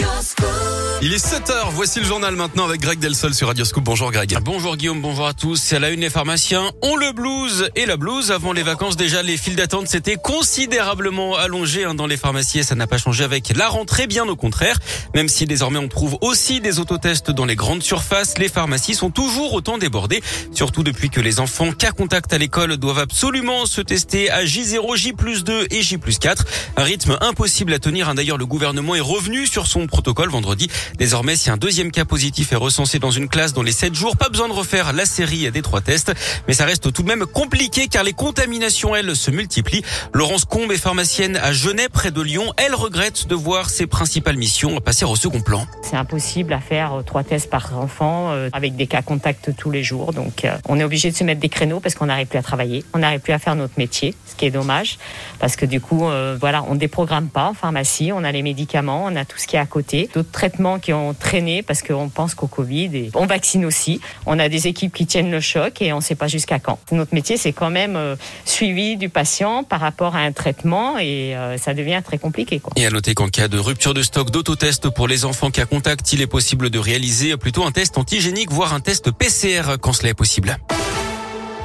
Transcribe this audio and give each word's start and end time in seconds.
your 0.00 0.20
school. 0.22 0.85
Il 1.02 1.12
est 1.12 1.24
7h, 1.24 1.72
voici 1.72 2.00
le 2.00 2.06
journal 2.06 2.34
maintenant 2.36 2.64
avec 2.64 2.80
Greg 2.80 2.98
Delsol 2.98 3.34
sur 3.34 3.48
Radio 3.48 3.66
Scoop. 3.66 3.84
Bonjour 3.84 4.10
Greg. 4.10 4.34
Bonjour 4.42 4.78
Guillaume, 4.78 5.02
bonjour 5.02 5.26
à 5.26 5.34
tous. 5.34 5.56
C'est 5.56 5.76
à 5.76 5.78
la 5.78 5.90
une, 5.90 6.00
les 6.00 6.08
pharmaciens 6.08 6.70
ont 6.80 6.96
le 6.96 7.12
blues 7.12 7.68
et 7.76 7.84
la 7.84 7.98
blouse. 7.98 8.30
Avant 8.32 8.54
les 8.54 8.62
vacances, 8.62 8.96
déjà, 8.96 9.22
les 9.22 9.36
files 9.36 9.56
d'attente 9.56 9.88
s'étaient 9.88 10.16
considérablement 10.16 11.36
allongées 11.36 11.84
hein, 11.84 11.94
dans 11.94 12.06
les 12.06 12.16
pharmacies 12.16 12.60
et 12.60 12.62
ça 12.62 12.74
n'a 12.76 12.86
pas 12.86 12.96
changé 12.96 13.24
avec 13.24 13.54
la 13.54 13.68
rentrée, 13.68 14.06
bien 14.06 14.26
au 14.26 14.36
contraire. 14.36 14.78
Même 15.14 15.28
si 15.28 15.44
désormais 15.44 15.78
on 15.78 15.88
trouve 15.88 16.16
aussi 16.22 16.60
des 16.62 16.80
autotests 16.80 17.30
dans 17.30 17.44
les 17.44 17.56
grandes 17.56 17.82
surfaces, 17.82 18.38
les 18.38 18.48
pharmacies 18.48 18.94
sont 18.94 19.10
toujours 19.10 19.52
autant 19.52 19.76
débordées. 19.76 20.22
Surtout 20.54 20.82
depuis 20.82 21.10
que 21.10 21.20
les 21.20 21.40
enfants 21.40 21.72
cas 21.72 21.92
contact 21.92 22.32
à 22.32 22.38
l'école 22.38 22.78
doivent 22.78 23.00
absolument 23.00 23.66
se 23.66 23.82
tester 23.82 24.30
à 24.30 24.44
J0, 24.44 24.96
J 24.96 25.12
2 25.44 25.66
et 25.70 25.82
J 25.82 25.98
4. 25.98 26.44
Un 26.78 26.84
rythme 26.84 27.18
impossible 27.20 27.74
à 27.74 27.78
tenir. 27.78 28.08
Hein. 28.08 28.14
D'ailleurs, 28.14 28.38
le 28.38 28.46
gouvernement 28.46 28.94
est 28.94 29.00
revenu 29.00 29.46
sur 29.46 29.66
son 29.66 29.86
protocole 29.86 30.30
vendredi. 30.30 30.70
Désormais, 30.98 31.36
si 31.36 31.50
un 31.50 31.56
deuxième 31.56 31.90
cas 31.90 32.04
positif 32.04 32.52
est 32.52 32.56
recensé 32.56 32.98
dans 32.98 33.10
une 33.10 33.28
classe 33.28 33.52
dans 33.52 33.62
les 33.62 33.72
7 33.72 33.94
jours, 33.94 34.16
pas 34.16 34.28
besoin 34.28 34.48
de 34.48 34.52
refaire 34.52 34.92
la 34.92 35.06
série 35.06 35.50
des 35.50 35.62
trois 35.62 35.80
tests. 35.80 36.12
Mais 36.48 36.54
ça 36.54 36.64
reste 36.64 36.92
tout 36.92 37.02
de 37.02 37.08
même 37.08 37.26
compliqué 37.26 37.88
car 37.88 38.04
les 38.04 38.12
contaminations, 38.12 38.94
elles, 38.94 39.16
se 39.16 39.30
multiplient. 39.30 39.82
Laurence 40.12 40.44
Combe 40.44 40.72
est 40.72 40.76
pharmacienne 40.76 41.36
à 41.36 41.52
Genève, 41.52 41.90
près 41.92 42.10
de 42.10 42.20
Lyon. 42.20 42.52
Elle 42.56 42.74
regrette 42.74 43.26
de 43.26 43.34
voir 43.34 43.70
ses 43.70 43.86
principales 43.86 44.36
missions 44.36 44.80
passer 44.80 45.04
au 45.04 45.16
second 45.16 45.40
plan. 45.40 45.66
C'est 45.82 45.96
impossible 45.96 46.52
à 46.52 46.60
faire 46.60 46.94
euh, 46.94 47.02
trois 47.02 47.24
tests 47.24 47.50
par 47.50 47.76
enfant 47.78 48.30
euh, 48.30 48.48
avec 48.52 48.76
des 48.76 48.86
cas 48.86 49.02
contacts 49.02 49.54
tous 49.56 49.70
les 49.70 49.82
jours. 49.82 50.12
Donc, 50.12 50.44
euh, 50.44 50.56
on 50.68 50.78
est 50.78 50.84
obligé 50.84 51.10
de 51.10 51.16
se 51.16 51.24
mettre 51.24 51.40
des 51.40 51.48
créneaux 51.48 51.80
parce 51.80 51.94
qu'on 51.94 52.06
n'arrive 52.06 52.26
plus 52.26 52.38
à 52.38 52.42
travailler. 52.42 52.84
On 52.94 52.98
n'arrive 52.98 53.20
plus 53.20 53.32
à 53.32 53.38
faire 53.38 53.54
notre 53.54 53.74
métier, 53.78 54.14
ce 54.26 54.34
qui 54.34 54.46
est 54.46 54.50
dommage 54.50 54.98
parce 55.38 55.56
que 55.56 55.66
du 55.66 55.80
coup, 55.80 56.06
voilà, 56.40 56.64
on 56.68 56.74
déprogramme 56.74 57.28
pas 57.28 57.48
en 57.48 57.54
pharmacie. 57.54 58.10
On 58.12 58.24
a 58.24 58.32
les 58.32 58.42
médicaments, 58.42 59.04
on 59.04 59.16
a 59.16 59.24
tout 59.24 59.38
ce 59.38 59.46
qui 59.46 59.56
est 59.56 59.58
à 59.58 59.66
côté. 59.66 60.08
D'autres 60.14 60.30
traitements 60.30 60.75
qui 60.78 60.92
ont 60.92 61.14
traîné 61.14 61.62
parce 61.62 61.82
qu'on 61.82 62.08
pense 62.08 62.34
qu'au 62.34 62.46
Covid 62.46 62.96
et 62.96 63.10
on 63.14 63.26
vaccine 63.26 63.64
aussi. 63.64 64.00
On 64.26 64.38
a 64.38 64.48
des 64.48 64.66
équipes 64.66 64.92
qui 64.92 65.06
tiennent 65.06 65.30
le 65.30 65.40
choc 65.40 65.80
et 65.82 65.92
on 65.92 65.96
ne 65.96 66.02
sait 66.02 66.14
pas 66.14 66.28
jusqu'à 66.28 66.58
quand. 66.58 66.78
Notre 66.92 67.14
métier, 67.14 67.36
c'est 67.36 67.52
quand 67.52 67.70
même 67.70 67.96
euh, 67.96 68.16
suivi 68.44 68.96
du 68.96 69.08
patient 69.08 69.64
par 69.64 69.80
rapport 69.80 70.16
à 70.16 70.20
un 70.20 70.32
traitement 70.32 70.98
et 70.98 71.36
euh, 71.36 71.58
ça 71.58 71.74
devient 71.74 72.02
très 72.04 72.18
compliqué. 72.18 72.60
Et 72.76 72.86
à 72.86 72.90
noter 72.90 73.14
qu'en 73.14 73.28
cas 73.28 73.48
de 73.48 73.58
rupture 73.58 73.94
de 73.94 74.02
stock 74.02 74.30
d'autotest 74.30 74.88
pour 74.90 75.08
les 75.08 75.24
enfants 75.24 75.50
qui 75.50 75.60
a 75.60 75.66
contact, 75.66 76.12
il 76.12 76.22
est 76.22 76.26
possible 76.26 76.70
de 76.70 76.78
réaliser 76.78 77.36
plutôt 77.36 77.64
un 77.64 77.72
test 77.72 77.98
antigénique, 77.98 78.50
voire 78.50 78.74
un 78.74 78.80
test 78.80 79.10
PCR 79.10 79.76
quand 79.80 79.92
cela 79.92 80.10
est 80.10 80.14
possible. 80.14 80.56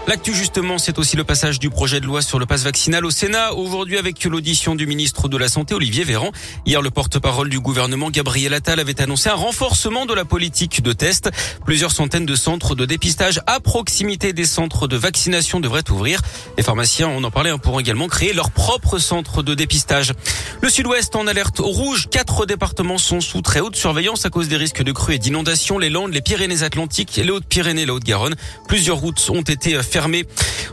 L'actu 0.07 0.33
justement, 0.33 0.80
c'est 0.80 0.97
aussi 0.97 1.16
le 1.16 1.23
passage 1.23 1.59
du 1.59 1.69
projet 1.69 2.02
de 2.02 2.07
loi 2.07 2.23
sur 2.23 2.39
le 2.39 2.47
passe 2.47 2.63
vaccinal 2.63 3.05
au 3.05 3.11
Sénat. 3.11 3.53
Aujourd'hui, 3.53 3.99
avec 3.99 4.23
l'audition 4.25 4.73
du 4.73 4.88
ministre 4.88 5.30
de 5.30 5.38
la 5.38 5.47
Santé, 5.47 5.75
Olivier 5.75 6.03
Véran. 6.03 6.31
Hier, 6.66 6.81
le 6.81 6.89
porte-parole 6.89 7.49
du 7.49 7.59
gouvernement, 7.59 8.09
Gabriel 8.09 8.55
Attal, 8.55 8.79
avait 8.79 8.99
annoncé 8.99 9.29
un 9.29 9.35
renforcement 9.35 10.07
de 10.07 10.16
la 10.16 10.25
politique 10.25 10.81
de 10.81 10.91
test. 10.91 11.29
Plusieurs 11.66 11.91
centaines 11.91 12.25
de 12.25 12.35
centres 12.35 12.73
de 12.73 12.85
dépistage 12.85 13.41
à 13.45 13.59
proximité 13.59 14.33
des 14.33 14.45
centres 14.45 14.88
de 14.88 14.97
vaccination 14.97 15.59
devraient 15.59 15.89
ouvrir. 15.91 16.19
Les 16.57 16.63
pharmaciens, 16.63 17.07
on 17.07 17.23
en 17.23 17.31
parlait, 17.31 17.52
hein, 17.52 17.59
pourront 17.59 17.79
également 17.79 18.07
créer 18.07 18.33
leur 18.33 18.49
propre 18.49 18.97
centre 18.97 19.44
de 19.44 19.53
dépistage. 19.53 20.13
Le 20.61 20.69
sud-ouest 20.69 21.16
en 21.16 21.27
alerte 21.27 21.59
rouge. 21.59 22.09
Quatre 22.09 22.47
départements 22.47 22.97
sont 22.97 23.22
sous 23.22 23.41
très 23.41 23.59
haute 23.59 23.75
surveillance 23.75 24.25
à 24.25 24.31
cause 24.31 24.47
des 24.47 24.57
risques 24.57 24.83
de 24.83 24.91
crues 24.91 25.16
et 25.16 25.19
d'inondations. 25.19 25.77
Les 25.77 25.89
Landes, 25.89 26.11
les 26.11 26.22
Pyrénées-Atlantiques, 26.22 27.22
les 27.23 27.31
Hautes-Pyrénées, 27.31 27.85
la 27.85 27.94
Haute-Garonne. 27.94 28.35
Plusieurs 28.67 28.97
routes 28.97 29.29
ont 29.29 29.41
été 29.41 29.77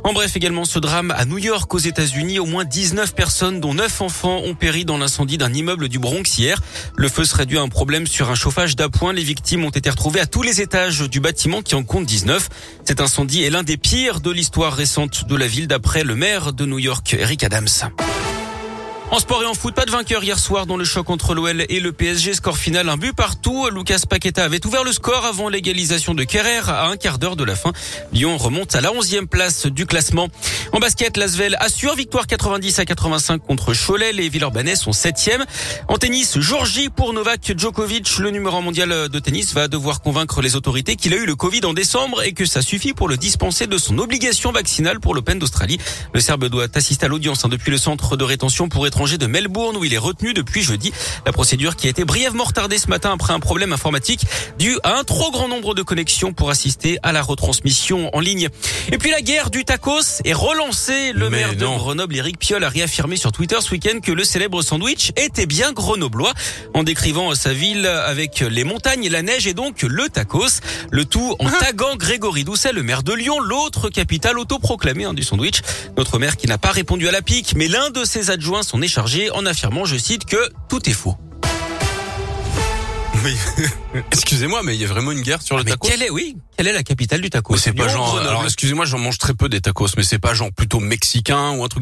En 0.05 0.12
bref, 0.12 0.36
également 0.36 0.64
ce 0.64 0.78
drame 0.78 1.11
à 1.11 1.24
New 1.24 1.38
York 1.38 1.72
aux 1.74 1.78
États-Unis. 1.78 2.38
Au 2.38 2.47
moins 2.47 2.64
19 2.64 3.14
personnes, 3.14 3.61
dont 3.61 3.74
9 3.74 4.00
enfants, 4.02 4.41
ont 4.44 4.55
péri 4.55 4.84
dans 4.84 4.97
l'incendie 4.97 5.38
d'un 5.38 5.52
immeuble 5.52 5.88
du 5.88 5.98
Bronx 5.98 6.38
hier. 6.38 6.61
Le 6.97 7.08
feu 7.08 7.24
serait 7.24 7.46
dû 7.46 7.58
à 7.58 7.62
un 7.62 7.69
problème 7.69 8.06
sur 8.06 8.30
un 8.30 8.34
chauffage 8.34 8.77
d'appoint. 8.77 9.12
Les 9.12 9.24
victimes 9.24 9.64
ont 9.64 9.70
été 9.70 9.90
retrouvées 9.90 10.20
à 10.20 10.27
tous 10.27 10.42
les 10.42 10.61
étages 10.61 11.01
du 11.01 11.20
bâtiment 11.20 11.62
qui 11.62 11.74
en 11.74 11.83
compte 11.83 12.06
19. 12.06 12.48
Cet 12.84 13.01
incendie 13.01 13.42
est 13.42 13.51
l'un 13.51 13.64
des 13.64 13.77
pires 13.77 14.20
de 14.20 14.30
l'histoire 14.30 14.73
récente 14.73 15.27
de 15.27 15.36
la 15.36 15.46
ville 15.46 15.67
d'après 15.67 16.05
le 16.05 16.14
maire 16.14 16.52
de 16.52 16.64
New 16.64 16.79
York, 16.79 17.17
Eric 17.18 17.42
Adams. 17.45 17.68
En 19.11 19.20
sport 19.20 19.42
et 19.42 19.46
en 19.46 19.55
foot, 19.55 19.74
pas 19.74 19.86
de 19.86 19.91
vainqueur 19.91 20.23
hier 20.23 20.39
soir 20.39 20.67
dans 20.67 20.77
le 20.77 20.85
choc 20.85 21.08
entre 21.08 21.35
l'OL 21.35 21.64
et 21.67 21.80
le 21.80 21.92
PSG. 21.92 22.35
Score 22.35 22.58
final, 22.58 22.91
un 22.91 22.98
but 22.98 23.14
partout. 23.17 23.70
Lucas 23.70 24.02
Paqueta 24.07 24.45
avait 24.45 24.64
ouvert 24.67 24.85
le 24.85 24.92
score 24.92 25.24
avant 25.24 25.48
l'égalisation 25.48 26.13
de 26.13 26.24
Kerrer 26.24 26.69
à 26.69 26.89
un 26.89 26.98
quart 26.98 27.18
d'heure 27.18 27.35
de 27.35 27.42
la 27.42 27.57
fin. 27.57 27.73
Lyon 28.13 28.36
remonte 28.36 28.74
à 28.74 28.83
la 28.83 28.92
onzième 28.92 29.27
place 29.27 29.64
du 29.64 29.86
classement. 29.86 30.29
En 30.73 30.79
basket, 30.79 31.17
Lasvel 31.17 31.57
assure 31.58 31.95
victoire 31.95 32.27
90 32.27 32.80
à 32.80 32.85
85 32.85 33.39
contre 33.39 33.73
Cholet. 33.73 34.13
Les 34.13 34.29
Villeurbanais 34.29 34.77
sont 34.77 34.92
septième. 34.92 35.42
En 35.89 35.97
tennis, 35.97 36.39
jour 36.39 36.67
J 36.67 36.91
pour 36.91 37.14
Novak 37.14 37.57
Djokovic. 37.57 38.18
Le 38.18 38.30
numéro 38.30 38.61
mondial 38.61 39.08
de 39.08 39.18
tennis 39.18 39.55
va 39.55 39.68
devoir 39.68 40.02
convaincre 40.02 40.42
les 40.42 40.55
autorités 40.55 40.97
qu'il 40.97 41.14
a 41.14 41.17
eu 41.17 41.24
le 41.24 41.35
Covid 41.35 41.64
en 41.64 41.73
décembre 41.73 42.23
et 42.24 42.35
que 42.35 42.45
ça 42.45 42.61
suffit 42.61 42.92
pour 42.92 43.08
le 43.08 43.17
dispenser 43.17 43.67
de 43.67 43.79
son 43.79 43.97
obligation 43.97 44.52
vaccinale 44.52 45.01
pour 45.01 45.14
l'Open 45.14 45.39
d'Australie. 45.39 45.79
Le 46.13 46.20
Serbe 46.20 46.45
doit 46.51 46.67
assister 46.74 47.07
à 47.07 47.08
l'audience 47.08 47.47
hein, 47.47 47.48
depuis 47.48 47.70
le 47.70 47.79
centre 47.79 48.18
de 48.18 48.24
rétention 48.24 48.68
pour 48.68 48.86
être 48.86 48.98
de 48.98 49.27
Melbourne 49.27 49.77
où 49.77 49.85
il 49.85 49.95
est 49.95 49.98
retenu 49.98 50.35
depuis 50.35 50.61
jeudi. 50.61 50.92
La 51.25 51.31
procédure 51.31 51.77
qui 51.77 51.86
a 51.86 51.91
été 51.91 52.05
brièvement 52.05 52.42
retardée 52.42 52.79
ce 52.79 52.89
matin 52.89 53.13
après 53.13 53.33
un 53.33 53.39
problème 53.39 53.73
informatique 53.73 54.23
dû 54.59 54.77
à 54.83 54.98
un 54.98 55.05
trop 55.05 55.31
grand 55.31 55.47
nombre 55.47 55.73
de 55.77 55.83
connexions 55.83 56.33
pour 56.33 56.51
assister 56.51 56.98
à 57.05 57.13
la 57.13 57.23
retransmission 57.23 58.11
en 58.13 58.19
ligne. 58.19 58.48
Et 58.91 58.98
puis 58.98 59.11
la 59.11 59.23
guerre 59.23 59.51
du 59.51 59.64
tacos 59.64 60.20
est 60.25 60.33
relancée. 60.33 61.13
Le 61.13 61.31
maire 61.31 61.55
de 61.55 61.64
Grenoble, 61.64 62.17
Éric 62.17 62.41
Piolle, 62.41 62.64
a 62.64 62.69
réaffirmé 62.69 63.17
sur 63.17 63.31
Twitter 63.31 63.57
ce 63.61 63.70
week-end 63.70 64.01
que 64.01 64.11
le 64.11 64.25
célèbre 64.25 64.63
sandwich 64.63 65.13
était 65.15 65.47
bien 65.47 65.73
grenoblois 65.73 66.33
en 66.75 66.83
décrivant 66.83 67.36
sa 67.36 67.53
ville 67.53 67.86
avec 67.86 68.41
les 68.41 68.65
montagnes, 68.65 69.09
la 69.09 69.23
neige 69.23 69.47
et 69.47 69.55
donc 69.55 69.83
le 69.83 70.09
tacos. 70.09 70.61
Le 70.91 71.05
tout 71.05 71.36
en 71.39 71.47
ah. 71.47 71.53
taguant 71.61 71.95
Grégory 71.95 72.42
Doucet, 72.42 72.73
le 72.73 72.83
maire 72.83 73.05
de 73.05 73.13
Lyon, 73.13 73.39
l'autre 73.39 73.91
capitale 73.91 74.41
autoproclamée 74.41 75.05
hein, 75.05 75.15
du 75.15 75.23
sandwich. 75.23 75.63
Notre 75.97 76.19
maire 76.19 76.36
qui 76.36 76.48
n'a 76.48 76.59
pas 76.59 76.73
répondu 76.73 77.07
à 77.07 77.13
la 77.13 77.23
pique, 77.23 77.55
mais 77.55 77.69
l'un 77.69 77.91
de 77.91 78.05
ses 78.05 78.30
adjoints 78.30 78.65
s'en 78.65 78.80
est 78.88 78.90
chargé 78.90 79.30
en 79.30 79.44
affirmant, 79.44 79.84
je 79.84 79.96
cite, 79.96 80.24
que 80.24 80.48
tout 80.68 80.88
est 80.88 80.94
faux. 80.94 81.14
Excusez-moi, 84.12 84.62
mais 84.64 84.74
il 84.74 84.80
y 84.80 84.84
a 84.84 84.88
vraiment 84.88 85.12
une 85.12 85.20
guerre 85.20 85.42
sur 85.42 85.56
le 85.56 85.64
ah, 85.66 85.70
tacos. 85.70 85.88
Quelle 85.88 86.02
est, 86.02 86.10
oui, 86.10 86.36
quelle 86.56 86.68
est 86.68 86.72
la 86.72 86.82
capitale 86.82 87.20
du 87.20 87.28
tacos? 87.28 87.56
C'est 87.56 87.72
pas 87.72 87.88
genre. 87.88 88.18
Alors, 88.18 88.44
excusez-moi, 88.44 88.86
j'en 88.86 88.98
mange 88.98 89.18
très 89.18 89.34
peu 89.34 89.50
des 89.50 89.60
tacos, 89.60 89.88
mais 89.96 90.04
c'est 90.04 90.18
pas 90.18 90.32
genre 90.32 90.50
plutôt 90.52 90.80
mexicain 90.80 91.50
ou 91.50 91.64
un 91.64 91.68
truc 91.68 91.76